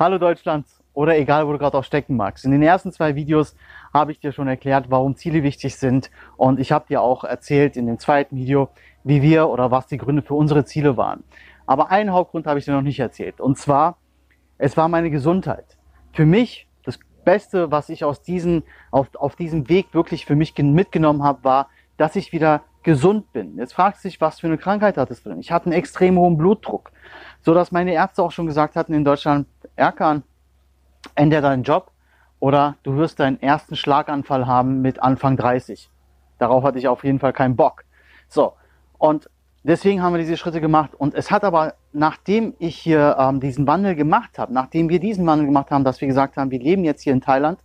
[0.00, 2.46] Hallo Deutschland oder egal, wo du gerade auch stecken magst.
[2.46, 3.54] In den ersten zwei Videos
[3.92, 7.76] habe ich dir schon erklärt, warum Ziele wichtig sind und ich habe dir auch erzählt
[7.76, 8.70] in dem zweiten Video,
[9.04, 11.22] wie wir oder was die Gründe für unsere Ziele waren.
[11.66, 13.98] Aber einen Hauptgrund habe ich dir noch nicht erzählt und zwar,
[14.56, 15.76] es war meine Gesundheit.
[16.14, 20.56] Für mich das Beste, was ich aus diesen, auf, auf diesem Weg wirklich für mich
[20.56, 23.58] mitgenommen habe, war, dass ich wieder gesund bin.
[23.58, 25.40] Jetzt fragst du dich, was für eine Krankheit hattest du denn?
[25.40, 26.90] Ich hatte einen extrem hohen Blutdruck,
[27.42, 29.46] so dass meine Ärzte auch schon gesagt hatten in Deutschland,
[29.80, 30.22] Erkan,
[31.14, 31.90] ändere deinen Job
[32.38, 35.90] oder du wirst deinen ersten Schlaganfall haben mit Anfang 30.
[36.38, 37.84] Darauf hatte ich auf jeden Fall keinen Bock.
[38.28, 38.54] So,
[38.98, 39.28] und
[39.62, 40.94] deswegen haben wir diese Schritte gemacht.
[40.94, 45.26] Und es hat aber, nachdem ich hier ähm, diesen Wandel gemacht habe, nachdem wir diesen
[45.26, 47.58] Wandel gemacht haben, dass wir gesagt haben, wir leben jetzt hier in Thailand,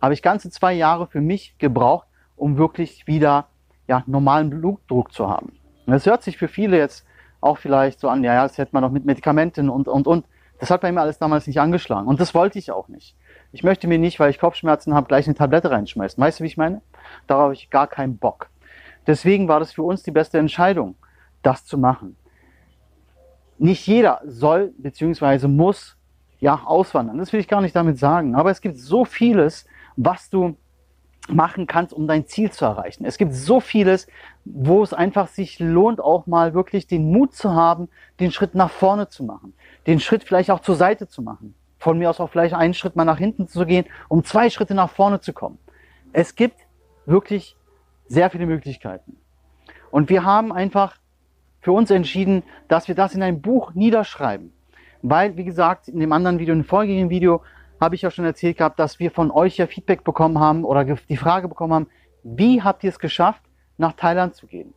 [0.00, 3.46] habe ich ganze zwei Jahre für mich gebraucht, um wirklich wieder
[3.86, 5.52] ja, normalen Blutdruck zu haben.
[5.86, 7.06] Und das hört sich für viele jetzt
[7.40, 10.26] auch vielleicht so an, ja, ja, das hätte man doch mit Medikamenten und, und, und.
[10.62, 12.06] Das hat bei mir alles damals nicht angeschlagen.
[12.06, 13.16] Und das wollte ich auch nicht.
[13.50, 16.22] Ich möchte mir nicht, weil ich Kopfschmerzen habe, gleich eine Tablette reinschmeißen.
[16.22, 16.82] Weißt du, wie ich meine?
[17.26, 18.48] Darauf habe ich gar keinen Bock.
[19.08, 20.94] Deswegen war das für uns die beste Entscheidung,
[21.42, 22.14] das zu machen.
[23.58, 25.48] Nicht jeder soll bzw.
[25.48, 25.96] muss
[26.38, 27.18] ja auswandern.
[27.18, 28.36] Das will ich gar nicht damit sagen.
[28.36, 30.56] Aber es gibt so vieles, was du
[31.28, 33.04] machen kannst, um dein Ziel zu erreichen.
[33.04, 34.06] Es gibt so vieles,
[34.44, 38.70] wo es einfach sich lohnt, auch mal wirklich den Mut zu haben, den Schritt nach
[38.70, 39.54] vorne zu machen,
[39.86, 41.54] den Schritt vielleicht auch zur Seite zu machen.
[41.78, 44.74] Von mir aus auch vielleicht einen Schritt mal nach hinten zu gehen, um zwei Schritte
[44.74, 45.58] nach vorne zu kommen.
[46.12, 46.56] Es gibt
[47.06, 47.56] wirklich
[48.06, 49.16] sehr viele Möglichkeiten.
[49.90, 50.96] Und wir haben einfach
[51.60, 54.52] für uns entschieden, dass wir das in ein Buch niederschreiben.
[55.02, 57.42] Weil, wie gesagt, in dem anderen Video, in dem vorherigen Video,
[57.82, 60.84] habe ich ja schon erzählt gehabt, dass wir von euch ja Feedback bekommen haben oder
[60.84, 61.86] die Frage bekommen haben,
[62.22, 63.42] wie habt ihr es geschafft,
[63.76, 64.72] nach Thailand zu gehen?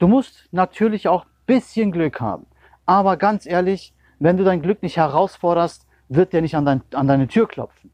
[0.00, 2.46] Du musst natürlich auch bisschen Glück haben.
[2.86, 7.06] Aber ganz ehrlich, wenn du dein Glück nicht herausforderst, wird der nicht an, dein, an
[7.06, 7.92] deine Tür klopfen.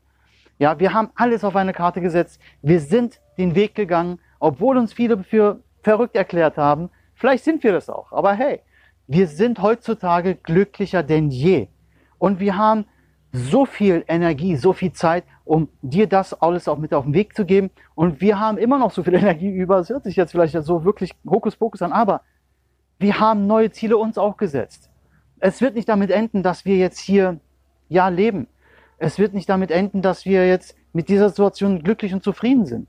[0.59, 2.41] Ja, wir haben alles auf eine Karte gesetzt.
[2.63, 6.89] Wir sind den Weg gegangen, obwohl uns viele für verrückt erklärt haben.
[7.14, 8.11] Vielleicht sind wir das auch.
[8.11, 8.63] Aber hey,
[9.07, 11.69] wir sind heutzutage glücklicher denn je.
[12.17, 12.86] Und wir haben
[13.36, 17.36] so viel Energie, so viel Zeit, um dir das alles auch mit auf den Weg
[17.36, 17.70] zu geben.
[17.95, 19.79] Und wir haben immer noch so viel Energie über.
[19.79, 22.23] Es hört sich jetzt vielleicht so wirklich Hokuspokus an, aber
[22.98, 24.91] wir haben neue Ziele uns auch gesetzt.
[25.39, 27.39] Es wird nicht damit enden, dass wir jetzt hier
[27.89, 28.48] ja leben.
[28.98, 32.89] Es wird nicht damit enden, dass wir jetzt mit dieser Situation glücklich und zufrieden sind.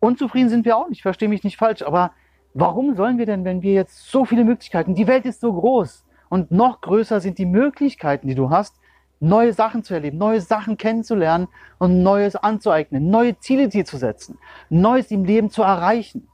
[0.00, 2.10] Unzufrieden sind wir auch nicht, verstehe mich nicht falsch, aber
[2.54, 6.04] warum sollen wir denn, wenn wir jetzt so viele Möglichkeiten, die Welt ist so groß
[6.28, 8.74] und noch größer sind die Möglichkeiten, die du hast,
[9.20, 11.48] neue Sachen zu erleben, neue Sachen kennenzulernen
[11.78, 14.38] und Neues anzueignen, neue Ziele dir zu setzen,
[14.70, 16.26] Neues im Leben zu erreichen.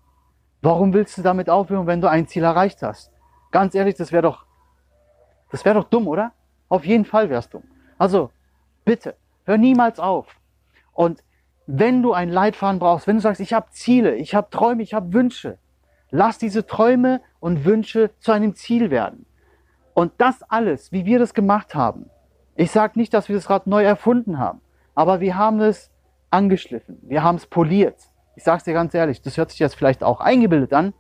[0.63, 3.13] Warum willst du damit aufhören, wenn du ein Ziel erreicht hast?
[3.51, 4.47] Ganz ehrlich, das wäre doch,
[5.51, 6.33] das wäre doch dumm, oder?
[6.69, 7.65] Auf jeden Fall wär's dumm.
[7.99, 8.31] Also,
[8.85, 10.27] bitte, hör niemals auf.
[10.93, 11.23] Und
[11.67, 14.95] wenn du ein Leitfaden brauchst, wenn du sagst, ich habe Ziele, ich habe Träume, ich
[14.95, 15.59] habe Wünsche,
[16.11, 19.27] lass diese Träume und Wünsche zu einem Ziel werden.
[19.95, 22.11] Und das alles, wie wir das gemacht haben,
[22.57, 24.61] ich sage nicht, dass wir das Rad neu erfunden haben,
[24.95, 25.91] aber wir haben es
[26.31, 27.97] angeschliffen, wir haben es poliert.
[28.35, 30.93] Ich sage es dir ganz ehrlich, das hört sich jetzt vielleicht auch eingebildet an,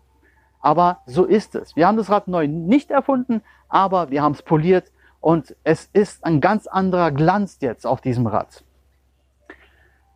[0.60, 1.76] aber so ist es.
[1.76, 6.24] Wir haben das Rad neu nicht erfunden, aber wir haben es poliert und es ist
[6.24, 8.64] ein ganz anderer Glanz jetzt auf diesem Rad.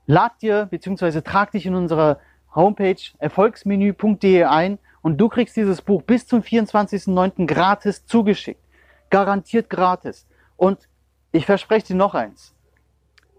[0.07, 1.21] Lad dir bzw.
[1.21, 2.19] trag dich in unsere
[2.55, 7.47] Homepage erfolgsmenü.de ein und du kriegst dieses Buch bis zum 24.09.
[7.47, 8.63] gratis zugeschickt.
[9.09, 10.27] Garantiert gratis.
[10.57, 10.90] Und
[11.33, 12.55] ich verspreche dir noch eins.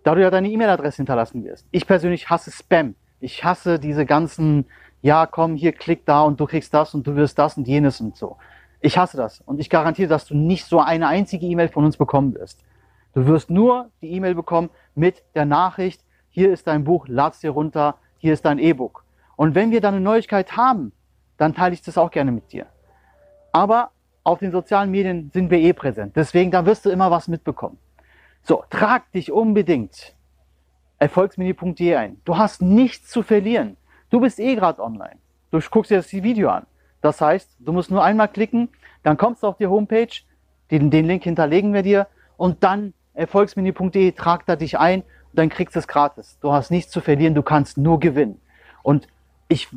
[0.03, 1.67] Da du ja deine E-Mail-Adresse hinterlassen wirst.
[1.71, 2.95] Ich persönlich hasse Spam.
[3.19, 4.65] Ich hasse diese ganzen,
[5.01, 8.01] ja, komm, hier klick da und du kriegst das und du wirst das und jenes
[8.01, 8.37] und so.
[8.79, 9.41] Ich hasse das.
[9.41, 12.63] Und ich garantiere, dass du nicht so eine einzige E-Mail von uns bekommen wirst.
[13.13, 17.51] Du wirst nur die E-Mail bekommen mit der Nachricht, hier ist dein Buch, lad's dir
[17.51, 19.03] runter, hier ist dein E-Book.
[19.35, 20.93] Und wenn wir dann eine Neuigkeit haben,
[21.37, 22.67] dann teile ich das auch gerne mit dir.
[23.51, 23.91] Aber
[24.23, 26.15] auf den sozialen Medien sind wir eh präsent.
[26.15, 27.77] Deswegen, da wirst du immer was mitbekommen.
[28.43, 30.15] So, trag dich unbedingt
[30.99, 32.17] erfolgsmini.de ein.
[32.25, 33.77] Du hast nichts zu verlieren.
[34.09, 35.17] Du bist eh gerade online.
[35.49, 36.65] Du guckst dir das Video an.
[37.01, 38.69] Das heißt, du musst nur einmal klicken,
[39.03, 40.21] dann kommst du auf die Homepage,
[40.69, 42.07] den, den Link hinterlegen wir dir
[42.37, 46.37] und dann erfolgsmini.de, trag da dich ein und dann kriegst du es gratis.
[46.41, 48.39] Du hast nichts zu verlieren, du kannst nur gewinnen.
[48.83, 49.07] Und
[49.47, 49.67] ich,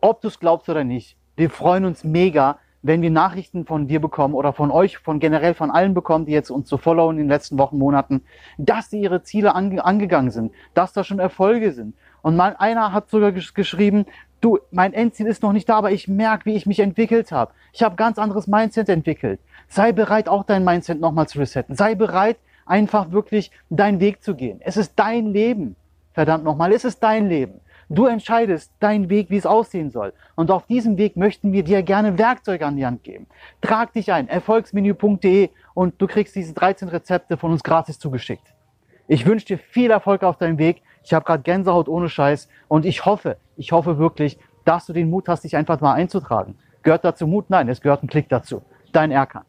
[0.00, 4.00] ob du es glaubst oder nicht, wir freuen uns mega, wenn wir Nachrichten von dir
[4.00, 7.24] bekommen oder von euch, von generell von allen bekommen, die jetzt uns so followen in
[7.24, 8.22] den letzten Wochen, Monaten,
[8.58, 11.94] dass sie ihre Ziele ange angegangen sind, dass da schon Erfolge sind.
[12.22, 14.06] Und mal einer hat sogar gesch geschrieben,
[14.40, 17.52] du, mein Endziel ist noch nicht da, aber ich merke, wie ich mich entwickelt habe.
[17.72, 19.40] Ich habe ganz anderes Mindset entwickelt.
[19.68, 21.76] Sei bereit, auch dein Mindset nochmal zu resetten.
[21.76, 22.36] Sei bereit,
[22.66, 24.60] einfach wirklich deinen Weg zu gehen.
[24.60, 25.76] Es ist dein Leben.
[26.12, 27.60] Verdammt nochmal, es ist dein Leben.
[27.88, 30.12] Du entscheidest deinen Weg, wie es aussehen soll.
[30.34, 33.26] Und auf diesem Weg möchten wir dir gerne Werkzeuge an die Hand geben.
[33.60, 38.54] Trag dich ein, erfolgsmenü.de und du kriegst diese 13 Rezepte von uns gratis zugeschickt.
[39.08, 40.82] Ich wünsche dir viel Erfolg auf deinem Weg.
[41.02, 45.10] Ich habe gerade Gänsehaut ohne Scheiß und ich hoffe, ich hoffe wirklich, dass du den
[45.10, 46.56] Mut hast, dich einfach mal einzutragen.
[46.82, 47.50] Gehört dazu Mut?
[47.50, 48.62] Nein, es gehört ein Klick dazu.
[48.92, 49.44] Dein Erkan.